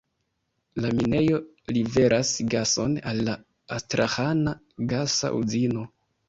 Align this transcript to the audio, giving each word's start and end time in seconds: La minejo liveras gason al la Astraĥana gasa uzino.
La 0.85 0.89
minejo 0.99 1.35
liveras 1.77 2.31
gason 2.53 2.95
al 3.11 3.21
la 3.27 3.37
Astraĥana 3.77 4.55
gasa 4.95 5.33
uzino. 5.43 5.87